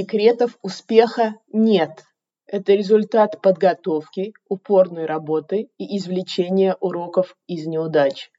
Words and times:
Секретов 0.00 0.56
успеха 0.62 1.34
нет. 1.52 2.04
Это 2.46 2.72
результат 2.72 3.42
подготовки, 3.42 4.32
упорной 4.48 5.04
работы 5.04 5.68
и 5.76 5.98
извлечения 5.98 6.74
уроков 6.80 7.36
из 7.46 7.66
неудач. 7.66 8.30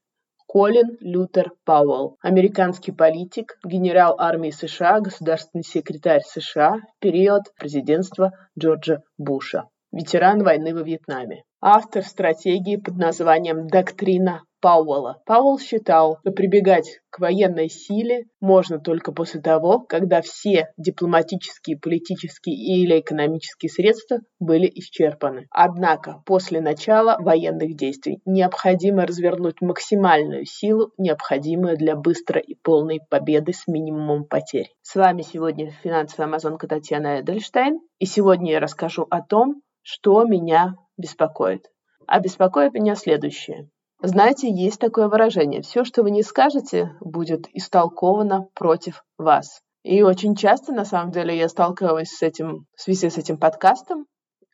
Колин 0.48 0.96
Лютер 0.98 1.52
Пауэлл, 1.64 2.16
американский 2.20 2.90
политик, 2.90 3.60
генерал 3.64 4.16
армии 4.18 4.50
США, 4.50 4.98
государственный 4.98 5.62
секретарь 5.62 6.22
США 6.26 6.78
в 6.78 6.98
период 6.98 7.42
президентства 7.56 8.32
Джорджа 8.58 9.04
Буша, 9.16 9.68
ветеран 9.92 10.42
войны 10.42 10.74
во 10.74 10.82
Вьетнаме, 10.82 11.44
автор 11.62 12.02
стратегии 12.02 12.76
под 12.76 12.96
названием 12.96 13.68
«Доктрина 13.68 14.42
Пауэлла. 14.60 15.22
Пауэлл 15.26 15.60
считал, 15.60 16.18
что 16.20 16.32
прибегать 16.32 17.00
к 17.10 17.20
военной 17.20 17.68
силе 17.68 18.24
можно 18.40 18.78
только 18.78 19.12
после 19.12 19.40
того, 19.40 19.80
когда 19.80 20.22
все 20.22 20.72
дипломатические, 20.76 21.78
политические 21.78 22.56
или 22.56 23.00
экономические 23.00 23.70
средства 23.70 24.18
были 24.40 24.70
исчерпаны. 24.74 25.46
Однако 25.50 26.22
после 26.26 26.60
начала 26.60 27.16
военных 27.20 27.76
действий 27.76 28.20
необходимо 28.24 29.06
развернуть 29.06 29.60
максимальную 29.60 30.46
силу, 30.46 30.92
необходимую 30.96 31.76
для 31.76 31.96
быстрой 31.96 32.42
и 32.42 32.56
полной 32.56 33.00
победы 33.08 33.52
с 33.52 33.68
минимумом 33.68 34.24
потерь. 34.24 34.72
С 34.82 34.96
вами 34.96 35.22
сегодня 35.22 35.72
финансовая 35.82 36.26
амазонка 36.26 36.66
Татьяна 36.66 37.20
Эдельштейн, 37.20 37.80
и 37.98 38.06
сегодня 38.06 38.52
я 38.52 38.60
расскажу 38.60 39.06
о 39.10 39.22
том, 39.22 39.62
что 39.82 40.24
меня 40.24 40.76
беспокоит. 40.96 41.66
А 42.06 42.20
беспокоит 42.20 42.72
меня 42.74 42.94
следующее. 42.94 43.68
Знаете, 44.02 44.50
есть 44.50 44.80
такое 44.80 45.08
выражение. 45.08 45.62
Все, 45.62 45.84
что 45.84 46.02
вы 46.02 46.10
не 46.10 46.22
скажете, 46.22 46.96
будет 47.00 47.46
истолковано 47.52 48.48
против 48.54 49.04
вас. 49.16 49.60
И 49.84 50.02
очень 50.02 50.34
часто, 50.34 50.72
на 50.72 50.84
самом 50.84 51.12
деле, 51.12 51.36
я 51.36 51.48
сталкивалась 51.48 52.10
с 52.10 52.22
этим, 52.22 52.66
в 52.76 52.80
связи 52.80 53.10
с 53.10 53.18
этим 53.18 53.38
подкастом, 53.38 54.06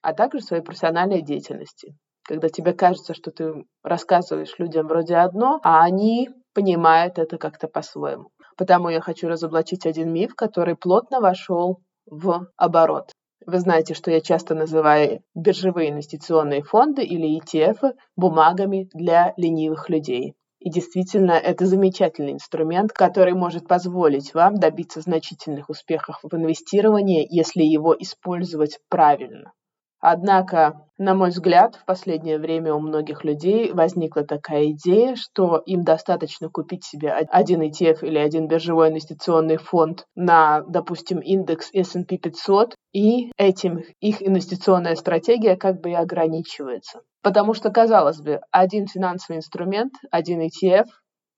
а 0.02 0.12
также 0.12 0.40
в 0.40 0.44
своей 0.44 0.62
профессиональной 0.62 1.22
деятельности. 1.22 1.94
Когда 2.24 2.48
тебе 2.48 2.74
кажется, 2.74 3.14
что 3.14 3.30
ты 3.30 3.64
рассказываешь 3.82 4.58
людям 4.58 4.86
вроде 4.86 5.16
одно, 5.16 5.60
а 5.62 5.82
они 5.82 6.28
понимают 6.54 7.18
это 7.18 7.38
как-то 7.38 7.68
по-своему. 7.68 8.30
Потому 8.56 8.90
я 8.90 9.00
хочу 9.00 9.28
разоблачить 9.28 9.86
один 9.86 10.12
миф, 10.12 10.34
который 10.34 10.76
плотно 10.76 11.20
вошел 11.20 11.80
в 12.04 12.46
оборот. 12.56 13.12
Вы 13.46 13.58
знаете, 13.58 13.94
что 13.94 14.12
я 14.12 14.20
часто 14.20 14.54
называю 14.54 15.22
биржевые 15.34 15.90
инвестиционные 15.90 16.62
фонды 16.62 17.02
или 17.02 17.40
ETF 17.40 17.94
бумагами 18.14 18.88
для 18.94 19.34
ленивых 19.36 19.88
людей. 19.90 20.34
И 20.60 20.70
действительно, 20.70 21.32
это 21.32 21.66
замечательный 21.66 22.32
инструмент, 22.32 22.92
который 22.92 23.34
может 23.34 23.66
позволить 23.66 24.34
вам 24.34 24.54
добиться 24.54 25.00
значительных 25.00 25.68
успехов 25.68 26.20
в 26.22 26.32
инвестировании, 26.34 27.26
если 27.28 27.62
его 27.62 27.92
использовать 27.98 28.78
правильно. 28.88 29.52
Однако, 30.00 30.86
на 30.96 31.14
мой 31.14 31.30
взгляд, 31.30 31.74
в 31.74 31.84
последнее 31.84 32.38
время 32.38 32.72
у 32.72 32.78
многих 32.78 33.24
людей 33.24 33.72
возникла 33.72 34.22
такая 34.24 34.70
идея, 34.70 35.16
что 35.16 35.60
им 35.66 35.82
достаточно 35.82 36.48
купить 36.48 36.84
себе 36.84 37.10
один 37.10 37.62
ETF 37.62 38.02
или 38.02 38.18
один 38.18 38.46
биржевой 38.46 38.90
инвестиционный 38.90 39.56
фонд 39.56 40.06
на, 40.14 40.62
допустим, 40.68 41.18
индекс 41.18 41.70
S&P 41.72 42.16
500, 42.16 42.76
и 42.92 43.32
этим 43.36 43.82
их 44.00 44.22
инвестиционная 44.22 44.94
стратегия 44.94 45.56
как 45.56 45.80
бы 45.80 45.90
и 45.90 45.94
ограничивается. 45.94 47.00
Потому 47.22 47.52
что, 47.54 47.70
казалось 47.70 48.20
бы, 48.20 48.40
один 48.52 48.86
финансовый 48.86 49.38
инструмент, 49.38 49.94
один 50.12 50.40
ETF, 50.42 50.86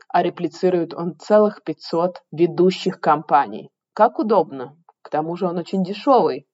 а 0.08 0.22
реплицирует 0.22 0.92
он 0.92 1.16
целых 1.18 1.62
500 1.64 2.22
ведущих 2.30 3.00
компаний. 3.00 3.70
Как 3.94 4.18
удобно. 4.18 4.76
К 5.02 5.08
тому 5.08 5.36
же 5.36 5.46
он 5.46 5.56
очень 5.56 5.82
дешевый. 5.82 6.46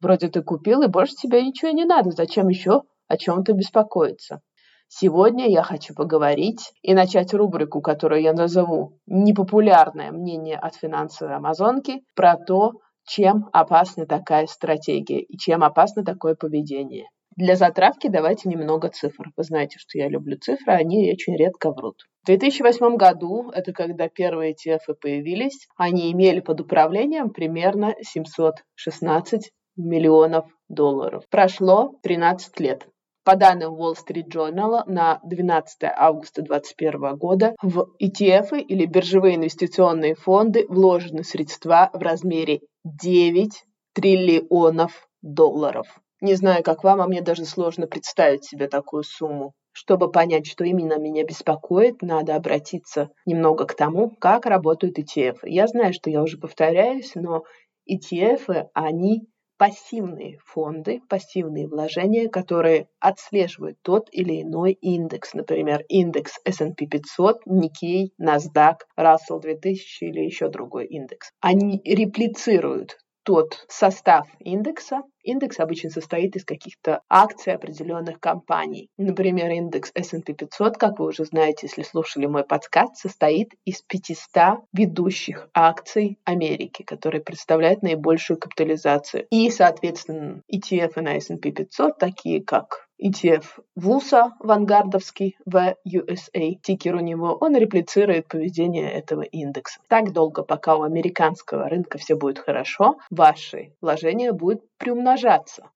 Вроде 0.00 0.28
ты 0.28 0.42
купил, 0.42 0.82
и 0.82 0.88
больше 0.88 1.14
тебе 1.14 1.42
ничего 1.42 1.70
не 1.72 1.84
надо. 1.84 2.10
Зачем 2.10 2.48
еще 2.48 2.82
о 3.08 3.16
чем-то 3.16 3.52
беспокоиться? 3.52 4.40
Сегодня 4.88 5.48
я 5.48 5.62
хочу 5.62 5.94
поговорить 5.94 6.72
и 6.82 6.94
начать 6.94 7.32
рубрику, 7.32 7.80
которую 7.80 8.22
я 8.22 8.32
назову 8.32 8.98
«Непопулярное 9.06 10.10
мнение 10.10 10.56
от 10.56 10.74
финансовой 10.74 11.36
амазонки» 11.36 12.02
про 12.16 12.36
то, 12.36 12.72
чем 13.04 13.48
опасна 13.52 14.06
такая 14.06 14.46
стратегия 14.46 15.20
и 15.20 15.36
чем 15.38 15.62
опасно 15.62 16.04
такое 16.04 16.34
поведение. 16.34 17.06
Для 17.36 17.54
затравки 17.54 18.08
давайте 18.08 18.48
немного 18.48 18.88
цифр. 18.88 19.30
Вы 19.36 19.44
знаете, 19.44 19.78
что 19.78 19.96
я 19.96 20.08
люблю 20.08 20.36
цифры, 20.36 20.72
они 20.72 21.12
очень 21.12 21.36
редко 21.36 21.70
врут. 21.70 22.02
В 22.22 22.26
2008 22.26 22.96
году, 22.96 23.50
это 23.50 23.72
когда 23.72 24.08
первые 24.08 24.54
ETF 24.54 24.94
появились, 25.00 25.68
они 25.76 26.10
имели 26.10 26.40
под 26.40 26.60
управлением 26.60 27.30
примерно 27.30 27.94
716 28.02 29.52
миллионов 29.84 30.46
долларов. 30.68 31.24
Прошло 31.30 31.94
13 32.02 32.60
лет. 32.60 32.86
По 33.24 33.36
данным 33.36 33.74
Wall 33.74 33.94
Street 33.94 34.28
Journal, 34.32 34.82
на 34.86 35.20
12 35.24 35.84
августа 35.94 36.42
2021 36.42 37.16
года 37.16 37.54
в 37.62 37.86
ETF 38.02 38.58
или 38.58 38.86
биржевые 38.86 39.36
инвестиционные 39.36 40.14
фонды 40.14 40.66
вложены 40.68 41.22
средства 41.22 41.90
в 41.92 42.00
размере 42.00 42.60
9 42.84 43.50
триллионов 43.92 45.08
долларов. 45.22 45.86
Не 46.20 46.34
знаю, 46.34 46.62
как 46.62 46.82
вам, 46.82 47.00
а 47.00 47.06
мне 47.06 47.20
даже 47.20 47.44
сложно 47.44 47.86
представить 47.86 48.44
себе 48.44 48.68
такую 48.68 49.04
сумму. 49.04 49.52
Чтобы 49.72 50.10
понять, 50.10 50.46
что 50.46 50.64
именно 50.64 50.98
меня 50.98 51.24
беспокоит, 51.24 52.02
надо 52.02 52.34
обратиться 52.34 53.10
немного 53.24 53.66
к 53.66 53.74
тому, 53.74 54.10
как 54.10 54.46
работают 54.46 54.98
ETF. 54.98 55.38
Я 55.44 55.66
знаю, 55.66 55.92
что 55.92 56.10
я 56.10 56.22
уже 56.22 56.38
повторяюсь, 56.38 57.12
но 57.14 57.44
ETF, 57.88 58.68
они 58.74 59.28
пассивные 59.60 60.38
фонды, 60.42 61.02
пассивные 61.10 61.68
вложения, 61.68 62.30
которые 62.30 62.88
отслеживают 62.98 63.76
тот 63.82 64.08
или 64.10 64.40
иной 64.40 64.72
индекс, 64.72 65.34
например, 65.34 65.84
индекс 65.86 66.40
S&P 66.46 66.86
500, 66.86 67.46
Nikkei, 67.46 68.08
NASDAQ, 68.18 68.76
Russell 68.98 69.38
2000 69.42 70.06
или 70.06 70.20
еще 70.20 70.48
другой 70.48 70.86
индекс. 70.86 71.32
Они 71.40 71.82
реплицируют 71.84 72.96
тот 73.22 73.66
состав 73.68 74.26
индекса. 74.38 75.02
Индекс 75.22 75.60
обычно 75.60 75.90
состоит 75.90 76.36
из 76.36 76.44
каких-то 76.44 77.02
акций 77.08 77.54
определенных 77.54 78.20
компаний. 78.20 78.88
Например, 78.96 79.50
индекс 79.50 79.90
S&P 79.94 80.32
500, 80.32 80.76
как 80.76 80.98
вы 80.98 81.06
уже 81.06 81.24
знаете, 81.24 81.66
если 81.66 81.82
слушали 81.82 82.26
мой 82.26 82.44
подкаст, 82.44 82.96
состоит 82.96 83.52
из 83.64 83.82
500 83.82 84.64
ведущих 84.72 85.48
акций 85.54 86.18
Америки, 86.24 86.82
которые 86.82 87.22
представляют 87.22 87.82
наибольшую 87.82 88.38
капитализацию. 88.38 89.26
И, 89.30 89.50
соответственно, 89.50 90.42
ETF 90.52 91.00
на 91.00 91.16
S&P 91.16 91.50
500, 91.50 91.98
такие 91.98 92.42
как 92.42 92.90
ETF 93.02 93.44
ВУСа 93.76 94.32
вангардовский 94.40 95.36
в 95.46 95.74
USA, 95.86 96.54
тикер 96.62 96.96
у 96.96 97.00
него, 97.00 97.36
он 97.40 97.56
реплицирует 97.56 98.28
поведение 98.28 98.90
этого 98.90 99.22
индекса. 99.22 99.80
Так 99.88 100.12
долго, 100.12 100.42
пока 100.42 100.76
у 100.76 100.82
американского 100.82 101.68
рынка 101.68 101.98
все 101.98 102.14
будет 102.14 102.38
хорошо, 102.38 102.98
ваши 103.10 103.72
вложения 103.80 104.32
будут 104.32 104.62
приумножаться. 104.76 105.09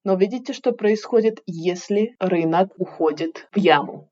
Но 0.05 0.15
видите, 0.17 0.53
что 0.53 0.72
происходит, 0.72 1.43
если 1.47 2.17
рынок 2.19 2.72
уходит 2.78 3.49
в 3.53 3.59
яму. 3.59 4.11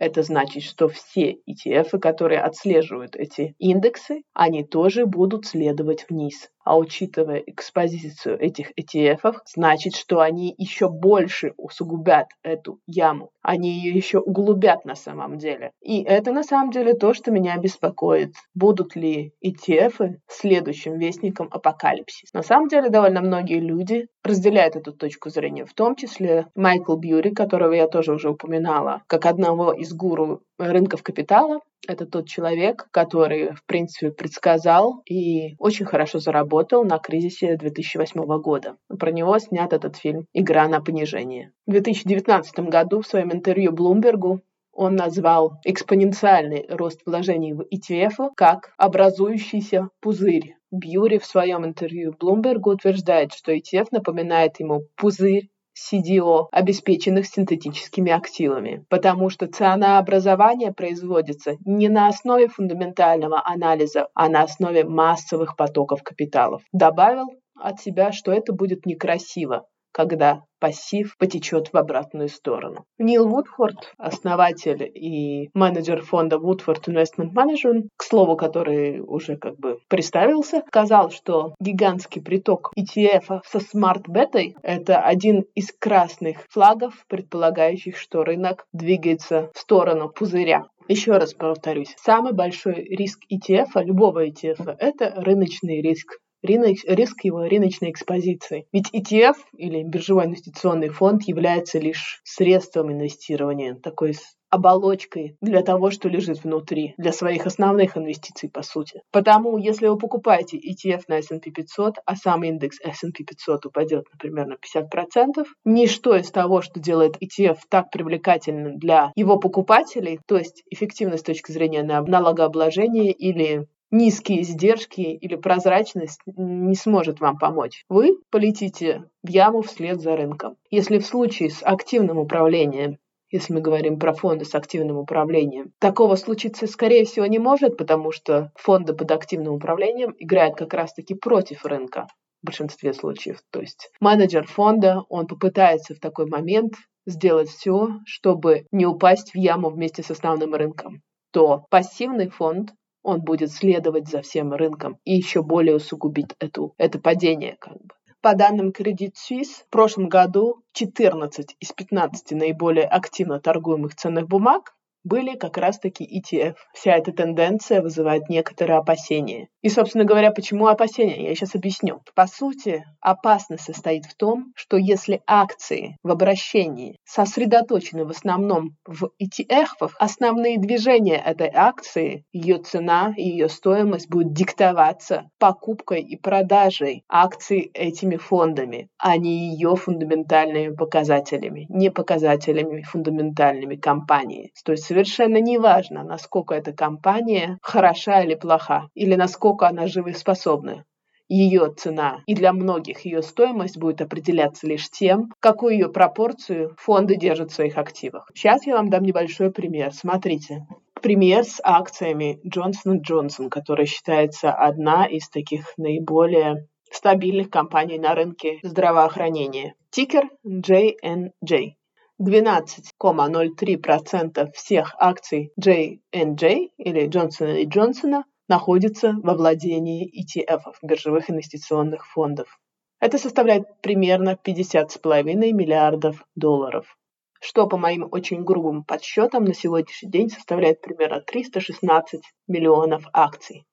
Это 0.00 0.22
значит, 0.22 0.62
что 0.62 0.88
все 0.88 1.36
ETF, 1.46 1.98
которые 1.98 2.40
отслеживают 2.40 3.16
эти 3.16 3.54
индексы, 3.58 4.22
они 4.32 4.64
тоже 4.64 5.04
будут 5.04 5.44
следовать 5.44 6.06
вниз. 6.08 6.48
А 6.64 6.76
учитывая 6.76 7.38
экспозицию 7.38 8.38
этих 8.38 8.70
ETF, 8.78 9.38
значит, 9.46 9.96
что 9.96 10.20
они 10.20 10.54
еще 10.56 10.88
больше 10.88 11.54
усугубят 11.56 12.28
эту 12.42 12.80
яму. 12.86 13.30
Они 13.42 13.70
ее 13.70 13.92
еще 13.92 14.18
углубят 14.18 14.84
на 14.84 14.94
самом 14.94 15.38
деле. 15.38 15.72
И 15.80 16.02
это 16.02 16.32
на 16.32 16.42
самом 16.42 16.70
деле 16.70 16.94
то, 16.94 17.14
что 17.14 17.30
меня 17.30 17.56
беспокоит. 17.56 18.34
Будут 18.54 18.94
ли 18.94 19.32
ETF 19.44 20.16
следующим 20.28 20.98
вестником 20.98 21.48
апокалипсиса? 21.50 22.36
На 22.36 22.42
самом 22.42 22.68
деле 22.68 22.90
довольно 22.90 23.22
многие 23.22 23.58
люди 23.58 24.06
разделяют 24.22 24.76
эту 24.76 24.92
точку 24.92 25.30
зрения, 25.30 25.64
в 25.64 25.72
том 25.72 25.96
числе 25.96 26.46
Майкл 26.54 26.96
Бьюри, 26.96 27.30
которого 27.30 27.72
я 27.72 27.88
тоже 27.88 28.12
уже 28.12 28.30
упоминала, 28.30 29.02
как 29.06 29.24
одного 29.24 29.72
из 29.72 29.89
гуру 29.92 30.42
рынков 30.58 31.02
капитала. 31.02 31.60
Это 31.88 32.06
тот 32.06 32.28
человек, 32.28 32.88
который, 32.90 33.54
в 33.54 33.64
принципе, 33.64 34.10
предсказал 34.10 35.02
и 35.08 35.54
очень 35.58 35.86
хорошо 35.86 36.18
заработал 36.18 36.84
на 36.84 36.98
кризисе 36.98 37.56
2008 37.56 38.22
года. 38.40 38.76
Про 38.98 39.10
него 39.10 39.38
снят 39.38 39.72
этот 39.72 39.96
фильм 39.96 40.26
«Игра 40.32 40.68
на 40.68 40.80
понижение». 40.80 41.52
В 41.66 41.72
2019 41.72 42.60
году 42.68 43.00
в 43.00 43.06
своем 43.06 43.32
интервью 43.32 43.72
Блумбергу 43.72 44.42
он 44.72 44.94
назвал 44.94 45.58
экспоненциальный 45.64 46.66
рост 46.68 47.00
вложений 47.04 47.54
в 47.54 47.60
ETF 47.62 48.30
как 48.36 48.72
образующийся 48.76 49.88
пузырь. 50.00 50.56
Бьюри 50.70 51.18
в 51.18 51.26
своем 51.26 51.64
интервью 51.64 52.14
Блумбергу 52.18 52.70
утверждает, 52.70 53.32
что 53.32 53.52
ETF 53.52 53.88
напоминает 53.90 54.60
ему 54.60 54.82
пузырь 54.96 55.48
CDO, 55.76 56.48
обеспеченных 56.52 57.26
синтетическими 57.26 58.12
активами, 58.12 58.84
потому 58.88 59.30
что 59.30 59.46
ценообразование 59.46 60.72
производится 60.72 61.56
не 61.64 61.88
на 61.88 62.08
основе 62.08 62.48
фундаментального 62.48 63.42
анализа, 63.44 64.08
а 64.14 64.28
на 64.28 64.42
основе 64.42 64.84
массовых 64.84 65.56
потоков 65.56 66.02
капиталов. 66.02 66.62
Добавил 66.72 67.26
от 67.54 67.80
себя, 67.80 68.12
что 68.12 68.32
это 68.32 68.52
будет 68.52 68.86
некрасиво 68.86 69.66
когда 70.06 70.42
пассив 70.60 71.16
потечет 71.18 71.72
в 71.72 71.76
обратную 71.76 72.28
сторону. 72.28 72.84
Нил 72.98 73.26
Вудфорд, 73.28 73.92
основатель 73.96 74.82
и 74.94 75.48
менеджер 75.54 76.02
фонда 76.02 76.36
Woodford 76.36 76.84
Investment 76.86 77.32
Management, 77.34 77.88
к 77.96 78.04
слову, 78.04 78.36
который 78.36 79.00
уже 79.00 79.36
как 79.36 79.58
бы 79.58 79.78
представился, 79.88 80.62
сказал, 80.68 81.10
что 81.10 81.54
гигантский 81.60 82.22
приток 82.22 82.70
ETF 82.78 83.40
со 83.46 83.60
смарт-бетой– 83.60 84.54
это 84.62 85.00
один 85.00 85.46
из 85.54 85.72
красных 85.72 86.46
флагов, 86.50 87.04
предполагающих, 87.08 87.96
что 87.96 88.22
рынок 88.22 88.66
двигается 88.72 89.50
в 89.54 89.58
сторону 89.58 90.10
пузыря. 90.10 90.66
Еще 90.88 91.12
раз 91.12 91.34
повторюсь, 91.34 91.94
самый 92.02 92.32
большой 92.32 92.74
риск 92.74 93.20
ETF, 93.32 93.82
любого 93.84 94.26
ETF, 94.26 94.74
это 94.78 95.14
рыночный 95.16 95.80
риск 95.80 96.18
риск 96.42 97.24
его 97.24 97.44
рыночной 97.44 97.90
экспозиции. 97.90 98.66
Ведь 98.72 98.92
ETF 98.94 99.36
или 99.56 99.82
биржевой 99.82 100.26
инвестиционный 100.26 100.88
фонд 100.88 101.22
является 101.24 101.78
лишь 101.78 102.20
средством 102.24 102.92
инвестирования, 102.92 103.74
такой 103.74 104.14
оболочкой 104.50 105.36
для 105.40 105.62
того, 105.62 105.90
что 105.90 106.08
лежит 106.08 106.42
внутри, 106.42 106.94
для 106.98 107.12
своих 107.12 107.46
основных 107.46 107.96
инвестиций, 107.96 108.50
по 108.50 108.62
сути. 108.62 109.00
Потому, 109.12 109.56
если 109.58 109.86
вы 109.86 109.96
покупаете 109.96 110.58
ETF 110.58 111.04
на 111.08 111.18
S&P 111.18 111.50
500, 111.50 111.98
а 112.04 112.16
сам 112.16 112.42
индекс 112.42 112.78
S&P 112.82 113.24
500 113.24 113.66
упадет, 113.66 114.06
например, 114.12 114.46
на 114.46 114.54
50%, 114.54 115.46
ничто 115.64 116.16
из 116.16 116.30
того, 116.30 116.62
что 116.62 116.80
делает 116.80 117.16
ETF 117.22 117.58
так 117.68 117.90
привлекательным 117.90 118.78
для 118.78 119.12
его 119.14 119.38
покупателей, 119.38 120.18
то 120.26 120.36
есть 120.36 120.64
эффективность 120.68 121.22
с 121.22 121.26
точки 121.26 121.52
зрения 121.52 121.82
налогообложения 121.82 123.12
или 123.12 123.66
низкие 123.90 124.42
издержки 124.42 125.00
или 125.00 125.36
прозрачность 125.36 126.20
не 126.26 126.74
сможет 126.74 127.20
вам 127.20 127.38
помочь. 127.38 127.84
Вы 127.88 128.16
полетите 128.30 129.04
в 129.22 129.28
яму 129.28 129.62
вслед 129.62 130.00
за 130.00 130.16
рынком. 130.16 130.56
Если 130.70 130.98
в 130.98 131.06
случае 131.06 131.50
с 131.50 131.62
активным 131.62 132.18
управлением 132.18 132.98
если 133.30 133.52
мы 133.52 133.60
говорим 133.60 133.98
про 133.98 134.12
фонды 134.12 134.44
с 134.44 134.56
активным 134.56 134.96
управлением. 134.96 135.72
Такого 135.78 136.16
случиться, 136.16 136.66
скорее 136.66 137.04
всего, 137.04 137.26
не 137.26 137.38
может, 137.38 137.76
потому 137.76 138.10
что 138.10 138.50
фонды 138.56 138.92
под 138.92 139.10
активным 139.12 139.54
управлением 139.54 140.14
играют 140.18 140.56
как 140.56 140.74
раз-таки 140.74 141.14
против 141.14 141.64
рынка 141.64 142.08
в 142.42 142.46
большинстве 142.46 142.92
случаев. 142.92 143.38
То 143.50 143.60
есть 143.60 143.90
менеджер 144.00 144.46
фонда, 144.48 145.04
он 145.08 145.28
попытается 145.28 145.94
в 145.94 146.00
такой 146.00 146.26
момент 146.26 146.74
сделать 147.06 147.48
все, 147.48 147.90
чтобы 148.04 148.66
не 148.72 148.84
упасть 148.84 149.30
в 149.32 149.36
яму 149.36 149.70
вместе 149.70 150.02
с 150.02 150.10
основным 150.10 150.54
рынком 150.54 151.02
то 151.32 151.66
пассивный 151.70 152.28
фонд 152.28 152.72
он 153.02 153.22
будет 153.22 153.52
следовать 153.52 154.08
за 154.08 154.22
всем 154.22 154.52
рынком 154.52 154.98
и 155.04 155.14
еще 155.14 155.42
более 155.42 155.76
усугубить 155.76 156.34
эту, 156.38 156.74
это 156.78 156.98
падение 156.98 157.56
как 157.58 157.74
бы. 157.74 157.94
По 158.20 158.34
данным 158.34 158.68
Credit 158.68 159.14
Suisse, 159.14 159.64
в 159.66 159.70
прошлом 159.70 160.08
году 160.08 160.62
14 160.72 161.56
из 161.58 161.72
15 161.72 162.32
наиболее 162.32 162.84
активно 162.84 163.40
торгуемых 163.40 163.94
ценных 163.94 164.28
бумаг 164.28 164.74
были 165.04 165.36
как 165.36 165.56
раз-таки 165.56 166.04
ETF. 166.04 166.56
Вся 166.72 166.96
эта 166.96 167.12
тенденция 167.12 167.82
вызывает 167.82 168.28
некоторые 168.28 168.78
опасения. 168.78 169.48
И, 169.62 169.68
собственно 169.68 170.04
говоря, 170.04 170.30
почему 170.30 170.66
опасения? 170.66 171.28
Я 171.28 171.34
сейчас 171.34 171.54
объясню. 171.54 172.00
По 172.14 172.26
сути, 172.26 172.84
опасность 173.00 173.64
состоит 173.64 174.06
в 174.06 174.14
том, 174.14 174.52
что 174.54 174.76
если 174.76 175.22
акции 175.26 175.96
в 176.02 176.10
обращении 176.10 176.98
сосредоточены 177.04 178.04
в 178.04 178.10
основном 178.10 178.76
в 178.86 179.10
ETF, 179.22 179.90
основные 179.98 180.58
движения 180.58 181.16
этой 181.16 181.50
акции, 181.52 182.24
ее 182.32 182.58
цена 182.58 183.12
и 183.16 183.22
ее 183.22 183.48
стоимость 183.48 184.08
будут 184.08 184.32
диктоваться 184.32 185.30
покупкой 185.38 186.02
и 186.02 186.16
продажей 186.16 187.04
акций 187.08 187.70
этими 187.74 188.16
фондами, 188.16 188.88
а 188.98 189.16
не 189.16 189.50
ее 189.50 189.76
фундаментальными 189.76 190.74
показателями, 190.74 191.66
не 191.68 191.90
показателями 191.90 192.82
фундаментальными 192.82 193.76
компании. 193.76 194.52
То 194.64 194.72
есть 194.72 194.89
совершенно 194.90 195.40
неважно, 195.40 196.02
насколько 196.02 196.52
эта 196.52 196.72
компания 196.72 197.60
хороша 197.62 198.24
или 198.24 198.34
плоха, 198.34 198.88
или 198.94 199.14
насколько 199.14 199.68
она 199.68 199.86
живоспособна. 199.86 200.84
Ее 201.28 201.72
цена 201.76 202.24
и 202.26 202.34
для 202.34 202.52
многих 202.52 203.04
ее 203.04 203.22
стоимость 203.22 203.78
будет 203.78 204.00
определяться 204.00 204.66
лишь 204.66 204.90
тем, 204.90 205.30
какую 205.38 205.74
ее 205.74 205.90
пропорцию 205.90 206.74
фонды 206.76 207.14
держат 207.14 207.52
в 207.52 207.54
своих 207.54 207.78
активах. 207.78 208.28
Сейчас 208.34 208.66
я 208.66 208.74
вам 208.74 208.90
дам 208.90 209.04
небольшой 209.04 209.52
пример. 209.52 209.94
Смотрите. 209.94 210.66
Пример 211.00 211.44
с 211.44 211.60
акциями 211.62 212.40
Johnson 212.44 212.98
Johnson, 213.08 213.48
которая 213.48 213.86
считается 213.86 214.52
одна 214.52 215.06
из 215.06 215.28
таких 215.28 215.72
наиболее 215.76 216.66
стабильных 216.90 217.48
компаний 217.48 218.00
на 218.00 218.16
рынке 218.16 218.58
здравоохранения. 218.64 219.76
Тикер 219.90 220.28
JNJ. 220.44 221.74
12,03% 222.20 224.52
всех 224.52 224.94
акций 224.98 225.52
J&J 225.56 226.68
или 226.76 227.08
Johnson 227.08 227.64
Johnson 227.64 228.24
находится 228.46 229.14
во 229.22 229.34
владении 229.34 230.06
ETF, 230.06 230.74
биржевых 230.82 231.30
инвестиционных 231.30 232.06
фондов. 232.06 232.60
Это 233.00 233.16
составляет 233.16 233.80
примерно 233.80 234.36
50,5 234.44 235.22
миллиардов 235.52 236.26
долларов, 236.34 236.94
что 237.40 237.66
по 237.66 237.78
моим 237.78 238.06
очень 238.10 238.44
грубым 238.44 238.84
подсчетам 238.84 239.44
на 239.44 239.54
сегодняшний 239.54 240.10
день 240.10 240.28
составляет 240.28 240.82
примерно 240.82 241.22
316 241.22 242.20
миллионов 242.48 243.04
акций. 243.14 243.64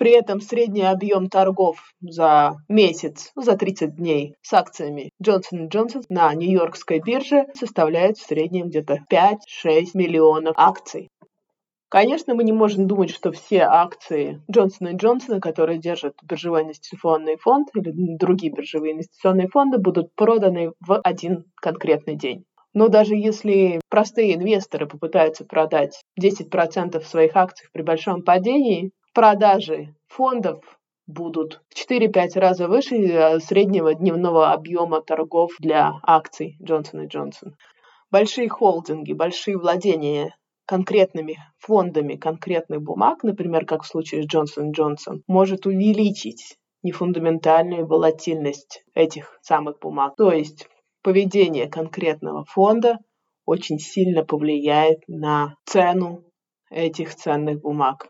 При 0.00 0.12
этом 0.12 0.40
средний 0.40 0.80
объем 0.80 1.28
торгов 1.28 1.92
за 2.00 2.56
месяц, 2.70 3.32
за 3.36 3.54
30 3.54 3.96
дней 3.96 4.34
с 4.40 4.54
акциями 4.54 5.10
Johnson 5.22 5.68
Johnson 5.68 6.04
на 6.08 6.32
Нью-Йоркской 6.32 7.00
бирже 7.00 7.44
составляет 7.52 8.16
в 8.16 8.26
среднем 8.26 8.68
где-то 8.68 9.04
5-6 9.12 9.88
миллионов 9.92 10.54
акций. 10.56 11.10
Конечно, 11.90 12.34
мы 12.34 12.44
не 12.44 12.52
можем 12.52 12.86
думать, 12.86 13.10
что 13.10 13.30
все 13.30 13.64
акции 13.64 14.40
Johnson 14.50 14.94
Johnson, 14.94 15.38
которые 15.38 15.78
держат 15.78 16.14
биржевой 16.22 16.62
инвестиционный 16.62 17.36
фонд 17.36 17.68
или 17.74 17.92
другие 18.16 18.50
биржевые 18.50 18.94
инвестиционные 18.94 19.48
фонды, 19.48 19.76
будут 19.76 20.14
проданы 20.14 20.72
в 20.80 20.98
один 21.04 21.44
конкретный 21.56 22.16
день. 22.16 22.46
Но 22.72 22.88
даже 22.88 23.16
если 23.16 23.80
простые 23.90 24.36
инвесторы 24.36 24.86
попытаются 24.86 25.44
продать 25.44 26.00
10% 26.18 27.02
своих 27.02 27.36
акций 27.36 27.68
при 27.74 27.82
большом 27.82 28.22
падении, 28.22 28.92
продажи 29.12 29.94
фондов 30.08 30.78
будут 31.06 31.60
в 31.68 31.90
4-5 31.90 32.38
раза 32.38 32.68
выше 32.68 32.96
э, 32.96 33.40
среднего 33.40 33.94
дневного 33.94 34.52
объема 34.52 35.02
торгов 35.02 35.52
для 35.58 35.92
акций 36.02 36.56
Johnson 36.62 37.08
Johnson. 37.08 37.54
Большие 38.10 38.48
холдинги, 38.48 39.12
большие 39.12 39.58
владения 39.58 40.36
конкретными 40.66 41.36
фондами 41.58 42.14
конкретных 42.14 42.82
бумаг, 42.82 43.24
например, 43.24 43.66
как 43.66 43.82
в 43.82 43.86
случае 43.86 44.22
с 44.22 44.26
Johnson 44.26 44.72
Johnson, 44.76 45.22
может 45.26 45.66
увеличить 45.66 46.56
нефундаментальную 46.82 47.86
волатильность 47.86 48.84
этих 48.94 49.38
самых 49.42 49.80
бумаг. 49.80 50.14
То 50.16 50.32
есть 50.32 50.68
поведение 51.02 51.68
конкретного 51.68 52.44
фонда 52.44 52.98
очень 53.44 53.78
сильно 53.78 54.24
повлияет 54.24 55.00
на 55.08 55.56
цену 55.64 56.24
этих 56.70 57.16
ценных 57.16 57.60
бумаг. 57.60 58.08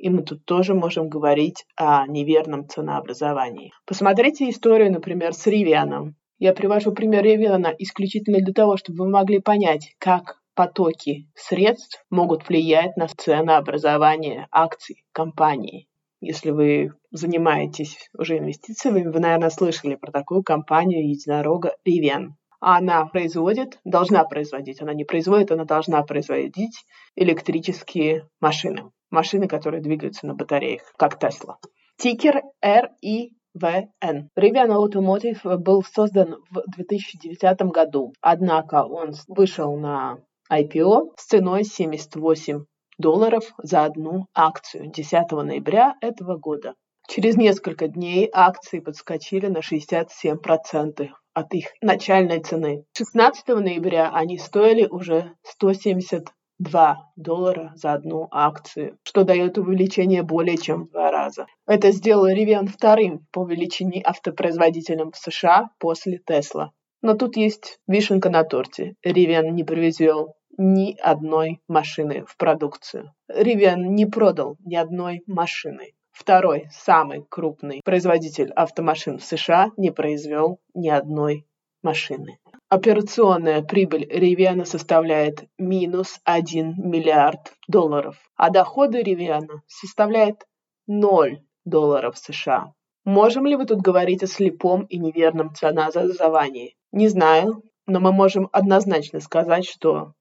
И 0.00 0.08
мы 0.08 0.22
тут 0.22 0.46
тоже 0.46 0.72
можем 0.72 1.10
говорить 1.10 1.66
о 1.76 2.06
неверном 2.06 2.66
ценообразовании. 2.66 3.74
Посмотрите 3.84 4.48
историю, 4.48 4.90
например, 4.90 5.34
с 5.34 5.46
Ривианом. 5.46 6.16
Я 6.38 6.54
привожу 6.54 6.92
пример 6.92 7.22
Ривиана 7.22 7.74
исключительно 7.78 8.38
для 8.38 8.54
того, 8.54 8.78
чтобы 8.78 9.04
вы 9.04 9.10
могли 9.10 9.40
понять, 9.40 9.94
как 9.98 10.40
потоки 10.54 11.28
средств 11.34 12.02
могут 12.08 12.48
влиять 12.48 12.96
на 12.96 13.08
ценообразование 13.08 14.48
акций 14.50 15.04
компании. 15.12 15.86
Если 16.22 16.50
вы 16.50 16.94
занимаетесь 17.10 18.08
уже 18.16 18.38
инвестициями, 18.38 19.06
вы, 19.06 19.20
наверное, 19.20 19.50
слышали 19.50 19.96
про 19.96 20.12
такую 20.12 20.42
компанию 20.42 21.06
единорога 21.06 21.74
Rivian. 21.86 22.30
Она 22.58 23.04
производит, 23.04 23.78
должна 23.84 24.24
производить, 24.24 24.80
она 24.80 24.94
не 24.94 25.04
производит, 25.04 25.52
она 25.52 25.66
должна 25.66 26.02
производить 26.04 26.86
электрические 27.16 28.26
машины 28.40 28.90
машины, 29.10 29.48
которые 29.48 29.82
двигаются 29.82 30.26
на 30.26 30.34
батареях, 30.34 30.82
как 30.96 31.18
Тесла. 31.18 31.58
Тикер 31.96 32.42
RIVN. 32.64 34.28
Rivian 34.38 34.70
Automotive 34.70 35.56
был 35.58 35.82
создан 35.82 36.36
в 36.50 36.62
2009 36.76 37.72
году, 37.72 38.12
однако 38.20 38.84
он 38.84 39.12
вышел 39.28 39.76
на 39.76 40.18
IPO 40.50 41.12
с 41.16 41.26
ценой 41.26 41.64
78 41.64 42.64
долларов 42.98 43.44
за 43.62 43.84
одну 43.84 44.26
акцию 44.34 44.90
10 44.90 45.30
ноября 45.32 45.94
этого 46.00 46.36
года. 46.36 46.74
Через 47.08 47.36
несколько 47.36 47.88
дней 47.88 48.30
акции 48.32 48.78
подскочили 48.78 49.46
на 49.46 49.58
67% 49.58 51.08
от 51.34 51.54
их 51.54 51.66
начальной 51.80 52.40
цены. 52.40 52.84
16 52.96 53.48
ноября 53.48 54.10
они 54.10 54.38
стоили 54.38 54.86
уже 54.86 55.34
170 55.42 56.28
2 56.60 57.12
доллара 57.16 57.72
за 57.74 57.94
одну 57.94 58.28
акцию, 58.30 58.98
что 59.02 59.24
дает 59.24 59.56
увеличение 59.56 60.22
более 60.22 60.58
чем 60.58 60.84
в 60.84 60.90
два 60.90 61.10
раза. 61.10 61.46
Это 61.66 61.90
сделало 61.90 62.32
Rivian 62.32 62.66
вторым 62.66 63.26
по 63.32 63.46
величине 63.46 64.02
автопроизводителем 64.04 65.10
в 65.10 65.16
США 65.16 65.70
после 65.78 66.20
Tesla. 66.28 66.68
Но 67.00 67.14
тут 67.14 67.38
есть 67.38 67.78
вишенка 67.86 68.28
на 68.28 68.44
торте. 68.44 68.94
Rivian 69.04 69.50
не 69.52 69.64
привезел 69.64 70.34
ни 70.58 70.94
одной 71.00 71.62
машины 71.66 72.26
в 72.26 72.36
продукцию. 72.36 73.14
Rivian 73.30 73.78
не 73.78 74.04
продал 74.04 74.58
ни 74.62 74.76
одной 74.76 75.22
машины. 75.26 75.94
Второй, 76.12 76.68
самый 76.70 77.24
крупный 77.26 77.80
производитель 77.82 78.52
автомашин 78.52 79.16
в 79.16 79.24
США 79.24 79.70
не 79.78 79.90
произвел 79.90 80.60
ни 80.74 80.90
одной 80.90 81.46
машины. 81.82 82.38
Операционная 82.70 83.62
прибыль 83.62 84.04
Rivian 84.04 84.64
составляет 84.64 85.42
минус 85.58 86.20
1 86.22 86.76
миллиард 86.88 87.52
долларов, 87.66 88.16
а 88.36 88.50
доходы 88.50 89.02
Rivian 89.02 89.48
составляют 89.66 90.46
0 90.86 91.42
долларов 91.64 92.16
США. 92.16 92.72
Можем 93.04 93.46
ли 93.46 93.56
вы 93.56 93.66
тут 93.66 93.80
говорить 93.80 94.22
о 94.22 94.28
слепом 94.28 94.84
и 94.84 94.98
неверном 94.98 95.52
ценообразовании? 95.52 96.76
Не 96.92 97.08
знаю, 97.08 97.64
но 97.86 97.98
мы 97.98 98.12
можем 98.12 98.48
однозначно 98.52 99.18
сказать, 99.18 99.66
что 99.66 100.12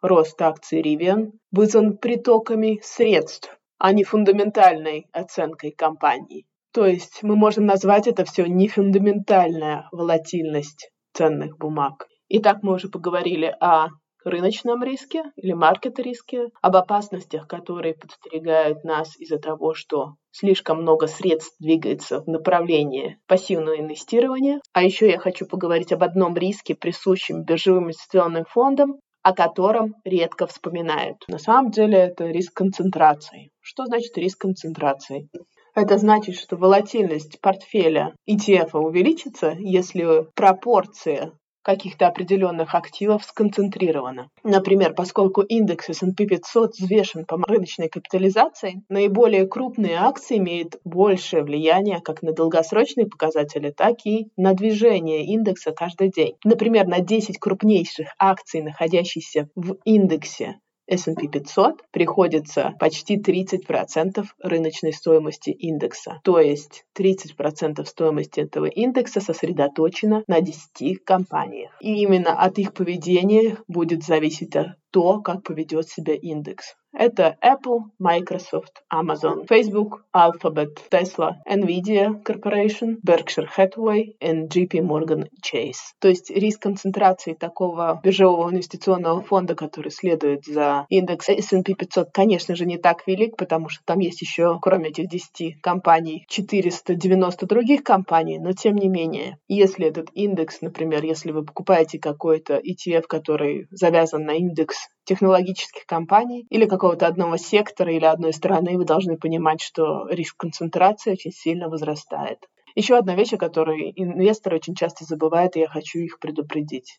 рост 0.00 0.40
акций 0.40 0.82
Rivian 0.82 1.32
вызван 1.50 1.96
притоками 1.96 2.78
средств, 2.84 3.58
а 3.78 3.92
не 3.92 4.04
фундаментальной 4.04 5.08
оценкой 5.10 5.72
компании. 5.72 6.46
То 6.72 6.86
есть 6.86 7.24
мы 7.24 7.34
можем 7.34 7.66
назвать 7.66 8.06
это 8.06 8.24
все 8.24 8.46
не 8.46 8.68
фундаментальная 8.68 9.88
волатильность 9.90 10.92
ценных 11.16 11.56
бумаг. 11.58 12.06
Итак, 12.28 12.58
мы 12.62 12.74
уже 12.74 12.88
поговорили 12.88 13.56
о 13.60 13.88
рыночном 14.24 14.82
риске 14.82 15.22
или 15.36 15.52
маркет-риске, 15.52 16.48
об 16.60 16.76
опасностях, 16.76 17.46
которые 17.46 17.94
подстерегают 17.94 18.84
нас 18.84 19.16
из-за 19.18 19.38
того, 19.38 19.72
что 19.72 20.14
слишком 20.32 20.82
много 20.82 21.06
средств 21.06 21.54
двигается 21.60 22.20
в 22.20 22.26
направлении 22.26 23.18
пассивного 23.28 23.78
инвестирования. 23.78 24.60
А 24.72 24.82
еще 24.82 25.08
я 25.08 25.18
хочу 25.18 25.46
поговорить 25.46 25.92
об 25.92 26.02
одном 26.02 26.36
риске, 26.36 26.74
присущем 26.74 27.44
биржевым 27.44 27.84
инвестиционным 27.84 28.44
фондам, 28.44 28.98
о 29.22 29.32
котором 29.32 29.94
редко 30.04 30.46
вспоминают. 30.46 31.18
На 31.28 31.38
самом 31.38 31.70
деле 31.70 31.98
это 31.98 32.26
риск 32.26 32.52
концентрации. 32.54 33.50
Что 33.60 33.86
значит 33.86 34.18
риск 34.18 34.40
концентрации? 34.40 35.28
Это 35.76 35.98
значит, 35.98 36.36
что 36.36 36.56
волатильность 36.56 37.38
портфеля 37.42 38.14
ETF 38.26 38.70
увеличится, 38.78 39.54
если 39.58 40.26
пропорция 40.34 41.32
каких-то 41.60 42.06
определенных 42.06 42.74
активов 42.74 43.24
сконцентрирована. 43.24 44.30
Например, 44.42 44.94
поскольку 44.94 45.42
индекс 45.42 45.90
S&P 45.90 46.24
500 46.24 46.76
взвешен 46.76 47.26
по 47.26 47.36
рыночной 47.46 47.90
капитализации, 47.90 48.84
наиболее 48.88 49.46
крупные 49.46 49.96
акции 49.96 50.38
имеют 50.38 50.76
большее 50.84 51.42
влияние 51.42 52.00
как 52.00 52.22
на 52.22 52.32
долгосрочные 52.32 53.06
показатели, 53.06 53.70
так 53.70 53.96
и 54.06 54.28
на 54.38 54.54
движение 54.54 55.26
индекса 55.26 55.72
каждый 55.72 56.08
день. 56.10 56.36
Например, 56.42 56.86
на 56.86 57.00
10 57.00 57.38
крупнейших 57.38 58.14
акций, 58.18 58.62
находящихся 58.62 59.50
в 59.56 59.76
индексе 59.84 60.60
S&P 60.88 61.28
500 61.28 61.82
приходится 61.90 62.74
почти 62.78 63.18
30% 63.18 64.24
рыночной 64.42 64.92
стоимости 64.92 65.50
индекса. 65.50 66.20
То 66.24 66.40
есть 66.40 66.84
30% 66.98 67.84
стоимости 67.84 68.40
этого 68.40 68.66
индекса 68.66 69.20
сосредоточено 69.20 70.22
на 70.26 70.40
10 70.40 71.04
компаниях. 71.04 71.72
И 71.80 72.02
именно 72.02 72.32
от 72.32 72.58
их 72.58 72.72
поведения 72.72 73.58
будет 73.68 74.04
зависеть 74.04 74.56
то, 74.96 75.20
как 75.20 75.42
поведет 75.42 75.90
себя 75.90 76.14
индекс. 76.14 76.74
Это 76.98 77.36
Apple, 77.44 77.90
Microsoft, 77.98 78.82
Amazon, 78.90 79.46
Facebook, 79.46 80.00
Alphabet, 80.14 80.78
Tesla, 80.90 81.32
Nvidia 81.46 82.22
Corporation, 82.24 82.96
Berkshire 83.06 83.46
Hathaway 83.54 84.14
и 84.18 84.26
JP 84.26 84.80
Morgan 84.80 85.28
Chase. 85.44 85.92
То 86.00 86.08
есть 86.08 86.30
риск 86.30 86.62
концентрации 86.62 87.34
такого 87.34 88.00
биржевого 88.02 88.50
инвестиционного 88.50 89.20
фонда, 89.20 89.54
который 89.54 89.90
следует 89.90 90.46
за 90.46 90.86
индекс 90.88 91.28
S&P 91.28 91.74
500, 91.74 92.08
конечно 92.14 92.56
же, 92.56 92.64
не 92.64 92.78
так 92.78 93.06
велик, 93.06 93.36
потому 93.36 93.68
что 93.68 93.82
там 93.84 93.98
есть 93.98 94.22
еще, 94.22 94.58
кроме 94.62 94.88
этих 94.88 95.10
10 95.10 95.60
компаний, 95.60 96.24
490 96.30 97.46
других 97.46 97.84
компаний, 97.84 98.38
но 98.38 98.52
тем 98.52 98.76
не 98.76 98.88
менее, 98.88 99.36
если 99.48 99.86
этот 99.86 100.08
индекс, 100.14 100.62
например, 100.62 101.04
если 101.04 101.30
вы 101.30 101.44
покупаете 101.44 101.98
какой-то 101.98 102.56
ETF, 102.56 103.02
который 103.06 103.66
завязан 103.70 104.24
на 104.24 104.32
индекс 104.32 104.85
технологических 105.04 105.86
компаний 105.86 106.46
или 106.50 106.66
какого-то 106.66 107.06
одного 107.06 107.36
сектора 107.36 107.92
или 107.92 108.04
одной 108.04 108.32
страны, 108.32 108.76
вы 108.76 108.84
должны 108.84 109.16
понимать, 109.16 109.60
что 109.60 110.06
риск 110.08 110.36
концентрации 110.36 111.12
очень 111.12 111.32
сильно 111.32 111.68
возрастает. 111.68 112.38
Еще 112.74 112.96
одна 112.96 113.14
вещь, 113.14 113.32
о 113.32 113.38
которой 113.38 113.92
инвесторы 113.96 114.56
очень 114.56 114.74
часто 114.74 115.04
забывают, 115.04 115.56
и 115.56 115.60
я 115.60 115.68
хочу 115.68 115.98
их 115.98 116.18
предупредить. 116.18 116.98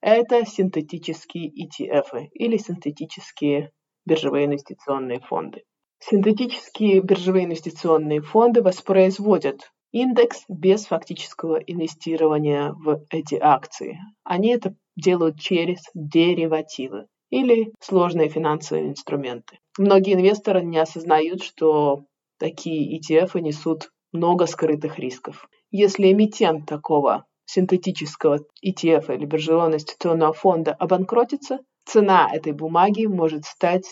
Это 0.00 0.44
синтетические 0.44 1.48
ETF 1.48 2.28
или 2.32 2.56
синтетические 2.56 3.70
биржевые 4.04 4.46
инвестиционные 4.46 5.20
фонды. 5.20 5.62
Синтетические 6.00 7.00
биржевые 7.02 7.44
инвестиционные 7.44 8.20
фонды 8.20 8.62
воспроизводят 8.62 9.70
индекс 9.92 10.42
без 10.48 10.86
фактического 10.86 11.58
инвестирования 11.58 12.72
в 12.72 13.06
эти 13.10 13.36
акции. 13.36 14.00
Они 14.24 14.48
это 14.48 14.74
делают 14.96 15.38
через 15.38 15.82
деривативы 15.94 17.06
или 17.32 17.72
сложные 17.80 18.28
финансовые 18.28 18.90
инструменты. 18.90 19.58
Многие 19.78 20.12
инвесторы 20.12 20.62
не 20.62 20.76
осознают, 20.76 21.42
что 21.42 22.04
такие 22.38 23.00
ETF 23.00 23.40
несут 23.40 23.88
много 24.12 24.44
скрытых 24.46 24.98
рисков. 24.98 25.48
Если 25.70 26.12
эмитент 26.12 26.66
такого 26.66 27.24
синтетического 27.46 28.40
ETF 28.62 29.14
или 29.14 29.24
биржевого 29.24 29.68
инвестиционного 29.68 30.34
фонда 30.34 30.74
обанкротится, 30.74 31.60
цена 31.86 32.28
этой 32.30 32.52
бумаги 32.52 33.06
может 33.06 33.46
стать 33.46 33.86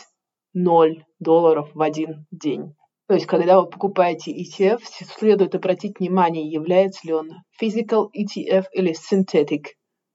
0 0.52 1.02
долларов 1.18 1.70
в 1.72 1.80
один 1.80 2.26
день. 2.30 2.74
То 3.08 3.14
есть, 3.14 3.26
когда 3.26 3.58
вы 3.60 3.70
покупаете 3.70 4.32
ETF, 4.32 4.82
следует 5.18 5.54
обратить 5.54 5.98
внимание, 5.98 6.46
является 6.46 7.06
ли 7.06 7.14
он 7.14 7.30
physical 7.60 8.08
ETF 8.14 8.66
или 8.74 8.92
synthetic 8.92 9.68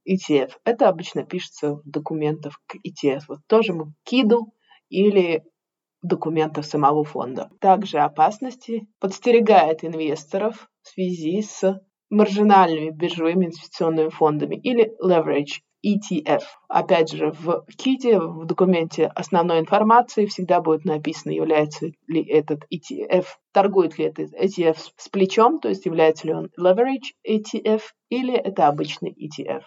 ETF. 0.07 0.51
Это 0.63 0.89
обычно 0.89 1.23
пишется 1.23 1.75
в 1.75 1.81
документах 1.85 2.59
к 2.67 2.75
ETF. 2.75 3.23
Вот 3.27 3.39
тоже 3.47 3.73
мы 3.73 3.93
КИДу 4.03 4.53
или 4.89 5.43
документах 6.01 6.65
самого 6.65 7.03
фонда. 7.03 7.49
Также 7.59 7.99
опасности 7.99 8.87
подстерегает 8.99 9.83
инвесторов 9.83 10.69
в 10.81 10.89
связи 10.89 11.41
с 11.41 11.81
маржинальными 12.09 12.91
биржевыми 12.91 13.45
инвестиционными 13.45 14.09
фондами 14.09 14.55
или 14.55 14.93
leverage 15.03 15.61
ETF. 15.85 16.43
Опять 16.67 17.11
же, 17.11 17.31
в 17.31 17.65
КИТе, 17.77 18.19
в 18.19 18.45
документе 18.45 19.07
основной 19.07 19.59
информации 19.59 20.25
всегда 20.25 20.61
будет 20.61 20.85
написано, 20.85 21.31
является 21.31 21.87
ли 22.07 22.23
этот 22.23 22.63
ETF, 22.73 23.25
торгует 23.51 23.97
ли 23.97 24.05
этот 24.05 24.33
ETF 24.33 24.77
с 24.97 25.09
плечом, 25.09 25.59
то 25.59 25.69
есть 25.69 25.85
является 25.85 26.27
ли 26.27 26.33
он 26.33 26.49
leverage 26.59 27.13
ETF 27.27 27.81
или 28.09 28.33
это 28.33 28.67
обычный 28.67 29.11
ETF. 29.11 29.63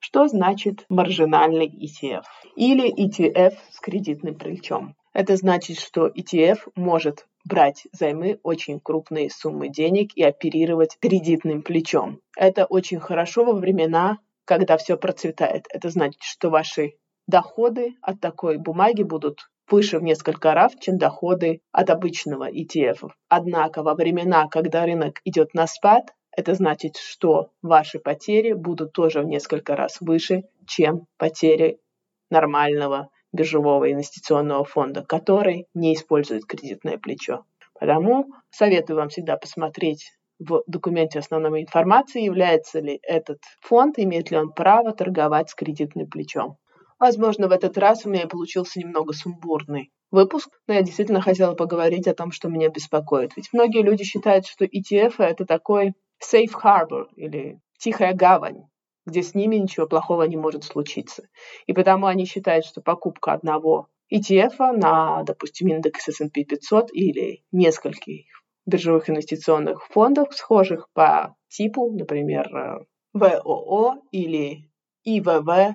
Что 0.00 0.28
значит 0.28 0.84
маржинальный 0.88 1.66
ETF? 1.66 2.22
Или 2.56 2.90
ETF 2.90 3.54
с 3.70 3.80
кредитным 3.80 4.36
плечом? 4.36 4.94
Это 5.12 5.36
значит, 5.36 5.78
что 5.78 6.06
ETF 6.06 6.58
может 6.76 7.26
брать 7.44 7.86
займы 7.92 8.38
очень 8.42 8.78
крупные 8.78 9.30
суммы 9.30 9.68
денег 9.68 10.12
и 10.14 10.22
оперировать 10.22 10.96
кредитным 11.00 11.62
плечом. 11.62 12.20
Это 12.36 12.66
очень 12.66 13.00
хорошо 13.00 13.44
во 13.44 13.54
времена, 13.54 14.18
когда 14.44 14.76
все 14.76 14.96
процветает. 14.96 15.66
Это 15.70 15.88
значит, 15.90 16.22
что 16.22 16.50
ваши 16.50 16.94
доходы 17.26 17.94
от 18.00 18.20
такой 18.20 18.58
бумаги 18.58 19.02
будут 19.02 19.50
выше 19.70 19.98
в 19.98 20.02
несколько 20.02 20.54
раз, 20.54 20.72
чем 20.80 20.98
доходы 20.98 21.60
от 21.72 21.90
обычного 21.90 22.50
ETF. 22.50 23.10
Однако 23.28 23.82
во 23.82 23.94
времена, 23.94 24.48
когда 24.48 24.84
рынок 24.84 25.20
идет 25.24 25.52
на 25.54 25.66
спад, 25.66 26.14
это 26.38 26.54
значит, 26.54 26.96
что 26.98 27.50
ваши 27.62 27.98
потери 27.98 28.52
будут 28.52 28.92
тоже 28.92 29.22
в 29.22 29.24
несколько 29.24 29.74
раз 29.74 29.96
выше, 30.00 30.44
чем 30.68 31.08
потери 31.16 31.80
нормального 32.30 33.08
биржевого 33.32 33.90
инвестиционного 33.90 34.64
фонда, 34.64 35.02
который 35.02 35.66
не 35.74 35.94
использует 35.94 36.44
кредитное 36.44 36.96
плечо. 36.96 37.44
Потому 37.74 38.26
советую 38.50 38.98
вам 38.98 39.08
всегда 39.08 39.36
посмотреть 39.36 40.12
в 40.38 40.62
документе 40.68 41.18
основной 41.18 41.62
информации, 41.62 42.22
является 42.22 42.78
ли 42.78 43.00
этот 43.02 43.40
фонд, 43.60 43.98
имеет 43.98 44.30
ли 44.30 44.36
он 44.36 44.52
право 44.52 44.92
торговать 44.92 45.50
с 45.50 45.56
кредитным 45.56 46.06
плечом. 46.06 46.56
Возможно, 47.00 47.48
в 47.48 47.52
этот 47.52 47.76
раз 47.78 48.06
у 48.06 48.10
меня 48.10 48.28
получился 48.28 48.78
немного 48.78 49.12
сумбурный 49.12 49.90
выпуск, 50.12 50.50
но 50.68 50.74
я 50.74 50.82
действительно 50.82 51.20
хотела 51.20 51.54
поговорить 51.54 52.06
о 52.06 52.14
том, 52.14 52.30
что 52.30 52.48
меня 52.48 52.68
беспокоит. 52.68 53.32
Ведь 53.34 53.48
многие 53.52 53.82
люди 53.82 54.04
считают, 54.04 54.46
что 54.46 54.64
ETF 54.64 55.14
это 55.18 55.44
такой 55.44 55.94
safe 56.22 56.52
harbor 56.62 57.06
или 57.16 57.60
тихая 57.78 58.14
гавань 58.14 58.64
где 59.08 59.22
с 59.22 59.34
ними 59.34 59.56
ничего 59.56 59.86
плохого 59.86 60.24
не 60.24 60.36
может 60.36 60.64
случиться. 60.64 61.28
И 61.66 61.72
потому 61.72 62.06
они 62.06 62.26
считают, 62.26 62.64
что 62.64 62.80
покупка 62.80 63.32
одного 63.32 63.88
ETF 64.12 64.72
на, 64.72 65.22
допустим, 65.24 65.68
индекс 65.68 66.08
S&P 66.08 66.44
500 66.44 66.92
или 66.92 67.42
нескольких 67.50 68.26
биржевых 68.66 69.08
инвестиционных 69.08 69.86
фондов, 69.86 70.34
схожих 70.34 70.88
по 70.92 71.34
типу, 71.48 71.90
например, 71.90 72.86
ВОО 73.14 74.02
или 74.12 74.70
ИВВ 75.04 75.74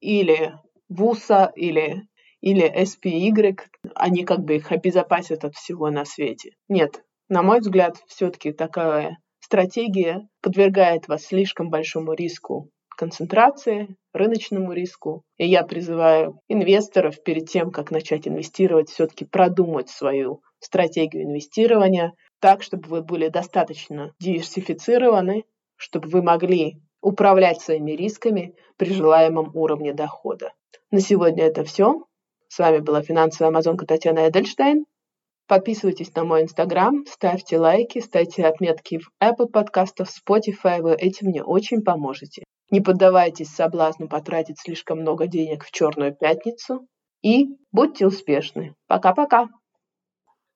или 0.00 0.52
ВУСа 0.88 1.52
или 1.56 2.02
или 2.40 2.70
SPY, 2.82 3.56
они 3.94 4.24
как 4.26 4.40
бы 4.40 4.56
их 4.56 4.70
обезопасят 4.70 5.46
от 5.46 5.54
всего 5.54 5.88
на 5.90 6.04
свете. 6.04 6.50
Нет, 6.68 7.02
на 7.30 7.42
мой 7.42 7.60
взгляд, 7.60 7.96
все-таки 8.06 8.52
такая 8.52 9.16
стратегия 9.44 10.26
подвергает 10.40 11.06
вас 11.06 11.26
слишком 11.26 11.68
большому 11.68 12.14
риску 12.14 12.70
концентрации, 12.96 13.96
рыночному 14.12 14.72
риску. 14.72 15.22
И 15.36 15.46
я 15.46 15.64
призываю 15.64 16.40
инвесторов 16.48 17.22
перед 17.22 17.48
тем, 17.50 17.70
как 17.70 17.90
начать 17.90 18.26
инвестировать, 18.26 18.88
все-таки 18.88 19.24
продумать 19.24 19.90
свою 19.90 20.40
стратегию 20.60 21.24
инвестирования 21.24 22.12
так, 22.40 22.62
чтобы 22.62 22.88
вы 22.88 23.02
были 23.02 23.28
достаточно 23.28 24.12
диверсифицированы, 24.18 25.44
чтобы 25.76 26.08
вы 26.08 26.22
могли 26.22 26.80
управлять 27.02 27.60
своими 27.60 27.92
рисками 27.92 28.54
при 28.78 28.94
желаемом 28.94 29.50
уровне 29.54 29.92
дохода. 29.92 30.52
На 30.90 31.00
сегодня 31.00 31.44
это 31.44 31.64
все. 31.64 32.04
С 32.48 32.58
вами 32.58 32.78
была 32.78 33.02
финансовая 33.02 33.50
амазонка 33.50 33.84
Татьяна 33.84 34.28
Эдельштейн. 34.28 34.86
Подписывайтесь 35.46 36.14
на 36.14 36.24
мой 36.24 36.42
инстаграм, 36.42 37.04
ставьте 37.06 37.58
лайки, 37.58 38.00
ставьте 38.00 38.46
отметки 38.46 38.98
в 38.98 39.10
Apple 39.22 39.46
подкастах, 39.46 40.08
Spotify, 40.08 40.80
вы 40.80 40.94
этим 40.94 41.28
мне 41.28 41.42
очень 41.42 41.82
поможете. 41.82 42.44
Не 42.70 42.80
поддавайтесь 42.80 43.50
соблазну 43.50 44.08
потратить 44.08 44.58
слишком 44.58 45.00
много 45.00 45.26
денег 45.26 45.64
в 45.64 45.70
черную 45.70 46.14
пятницу 46.14 46.86
и 47.22 47.48
будьте 47.72 48.06
успешны. 48.06 48.74
Пока-пока! 48.86 49.48